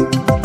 Thank 0.00 0.30
you. 0.30 0.39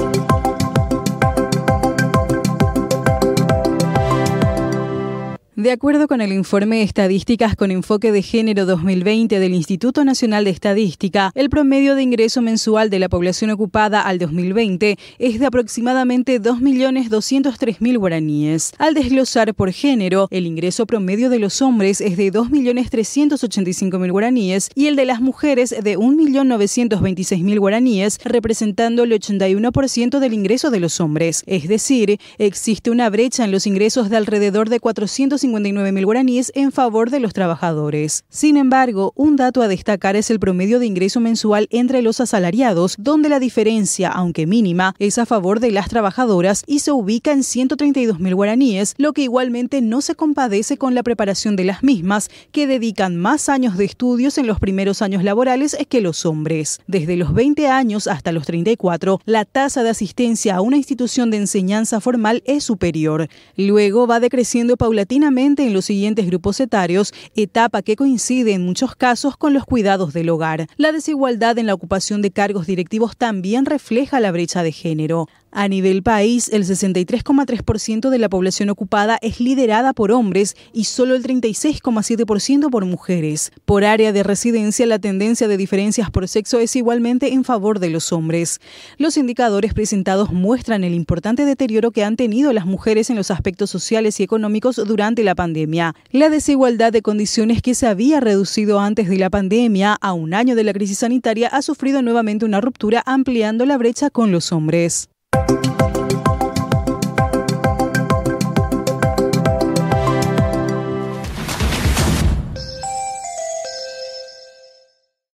De 5.65 5.71
acuerdo 5.71 6.07
con 6.07 6.21
el 6.21 6.31
informe 6.31 6.83
Estadísticas 6.83 7.55
con 7.55 7.71
Enfoque 7.71 8.11
de 8.11 8.21
Género 8.21 8.67
2020 8.67 9.39
del 9.39 9.55
Instituto 9.55 10.05
Nacional 10.05 10.43
de 10.43 10.51
Estadística, 10.51 11.31
el 11.33 11.49
promedio 11.49 11.95
de 11.95 12.03
ingreso 12.03 12.43
mensual 12.43 12.91
de 12.91 12.99
la 12.99 13.09
población 13.09 13.49
ocupada 13.49 14.01
al 14.01 14.19
2020 14.19 14.95
es 15.17 15.39
de 15.39 15.45
aproximadamente 15.47 16.39
2.203.000 16.39 17.97
guaraníes. 17.97 18.73
Al 18.77 18.93
desglosar 18.93 19.55
por 19.55 19.71
género, 19.71 20.27
el 20.29 20.45
ingreso 20.45 20.85
promedio 20.85 21.31
de 21.31 21.39
los 21.39 21.63
hombres 21.63 21.99
es 21.99 22.15
de 22.15 22.31
2.385.000 22.31 24.11
guaraníes 24.11 24.69
y 24.75 24.85
el 24.85 24.95
de 24.95 25.05
las 25.05 25.19
mujeres 25.19 25.71
de 25.71 25.97
1.926.000 25.97 27.57
guaraníes, 27.57 28.19
representando 28.23 29.01
el 29.01 29.13
81% 29.13 30.19
del 30.19 30.33
ingreso 30.35 30.69
de 30.69 30.79
los 30.79 31.01
hombres. 31.01 31.41
Es 31.47 31.67
decir, 31.67 32.19
existe 32.37 32.91
una 32.91 33.09
brecha 33.09 33.43
en 33.43 33.51
los 33.51 33.65
ingresos 33.65 34.11
de 34.11 34.17
alrededor 34.17 34.69
de 34.69 34.79
450 34.79 35.54
mil 35.63 36.05
guaraníes 36.05 36.51
en 36.55 36.71
favor 36.71 37.09
de 37.09 37.19
los 37.19 37.33
trabajadores. 37.33 38.23
Sin 38.29 38.57
embargo, 38.57 39.13
un 39.15 39.35
dato 39.35 39.61
a 39.61 39.67
destacar 39.67 40.15
es 40.15 40.29
el 40.29 40.39
promedio 40.39 40.79
de 40.79 40.85
ingreso 40.85 41.19
mensual 41.19 41.67
entre 41.71 42.01
los 42.01 42.19
asalariados, 42.19 42.95
donde 42.97 43.29
la 43.29 43.39
diferencia, 43.39 44.09
aunque 44.09 44.45
mínima, 44.45 44.95
es 44.99 45.17
a 45.17 45.25
favor 45.25 45.59
de 45.59 45.71
las 45.71 45.89
trabajadoras 45.89 46.63
y 46.67 46.79
se 46.79 46.91
ubica 46.91 47.31
en 47.31 47.43
132 47.43 48.19
mil 48.19 48.35
guaraníes, 48.35 48.95
lo 48.97 49.13
que 49.13 49.23
igualmente 49.23 49.81
no 49.81 50.01
se 50.01 50.15
compadece 50.15 50.77
con 50.77 50.95
la 50.95 51.03
preparación 51.03 51.55
de 51.55 51.65
las 51.65 51.83
mismas, 51.83 52.29
que 52.51 52.67
dedican 52.67 53.15
más 53.17 53.49
años 53.49 53.77
de 53.77 53.85
estudios 53.85 54.37
en 54.37 54.47
los 54.47 54.59
primeros 54.59 55.01
años 55.01 55.23
laborales 55.23 55.77
que 55.89 56.01
los 56.01 56.25
hombres. 56.25 56.79
Desde 56.87 57.15
los 57.15 57.33
20 57.33 57.67
años 57.67 58.07
hasta 58.07 58.31
los 58.31 58.45
34, 58.45 59.21
la 59.25 59.45
tasa 59.45 59.83
de 59.83 59.89
asistencia 59.89 60.55
a 60.55 60.61
una 60.61 60.77
institución 60.77 61.31
de 61.31 61.37
enseñanza 61.37 62.01
formal 62.01 62.43
es 62.45 62.63
superior. 62.63 63.27
Luego 63.55 64.07
va 64.07 64.19
decreciendo 64.19 64.77
paulatinamente 64.77 65.44
en 65.45 65.73
los 65.73 65.85
siguientes 65.85 66.25
grupos 66.25 66.59
etarios, 66.59 67.13
etapa 67.35 67.83
que 67.83 67.95
coincide 67.95 68.53
en 68.53 68.65
muchos 68.65 68.95
casos 68.95 69.37
con 69.37 69.53
los 69.53 69.63
cuidados 69.63 70.11
del 70.11 70.29
hogar. 70.29 70.67
La 70.75 70.91
desigualdad 70.91 71.59
en 71.59 71.67
la 71.67 71.75
ocupación 71.75 72.23
de 72.23 72.31
cargos 72.31 72.65
directivos 72.65 73.15
también 73.15 73.65
refleja 73.65 74.19
la 74.19 74.31
brecha 74.31 74.63
de 74.63 74.71
género. 74.71 75.27
A 75.57 75.69
nivel 75.69 76.03
país, 76.03 76.49
el 76.51 76.65
63,3% 76.65 78.09
de 78.09 78.17
la 78.17 78.27
población 78.27 78.69
ocupada 78.69 79.17
es 79.21 79.39
liderada 79.39 79.93
por 79.93 80.11
hombres 80.11 80.57
y 80.73 80.83
solo 80.83 81.15
el 81.15 81.23
36,7% 81.23 82.69
por 82.69 82.83
mujeres. 82.83 83.53
Por 83.63 83.85
área 83.85 84.11
de 84.11 84.23
residencia, 84.23 84.85
la 84.85 84.99
tendencia 84.99 85.47
de 85.47 85.55
diferencias 85.55 86.11
por 86.11 86.27
sexo 86.27 86.59
es 86.59 86.75
igualmente 86.75 87.31
en 87.31 87.45
favor 87.45 87.79
de 87.79 87.89
los 87.89 88.11
hombres. 88.11 88.59
Los 88.97 89.15
indicadores 89.15 89.73
presentados 89.73 90.33
muestran 90.33 90.83
el 90.83 90.93
importante 90.93 91.45
deterioro 91.45 91.91
que 91.91 92.03
han 92.03 92.17
tenido 92.17 92.51
las 92.51 92.65
mujeres 92.65 93.09
en 93.09 93.15
los 93.15 93.31
aspectos 93.31 93.69
sociales 93.69 94.19
y 94.19 94.23
económicos 94.23 94.75
durante 94.75 95.23
la 95.25 95.35
pandemia. 95.35 95.93
La 96.11 96.29
desigualdad 96.29 96.93
de 96.93 97.01
condiciones 97.01 97.61
que 97.61 97.75
se 97.75 97.87
había 97.87 98.21
reducido 98.21 98.79
antes 98.79 99.09
de 99.09 99.17
la 99.17 99.29
pandemia 99.29 99.97
a 99.99 100.13
un 100.13 100.33
año 100.33 100.55
de 100.55 100.63
la 100.63 100.71
crisis 100.71 100.99
sanitaria 100.99 101.49
ha 101.49 101.61
sufrido 101.61 102.01
nuevamente 102.01 102.45
una 102.45 102.61
ruptura 102.61 103.03
ampliando 103.05 103.65
la 103.65 103.77
brecha 103.77 104.09
con 104.09 104.31
los 104.31 104.53
hombres. 104.53 105.09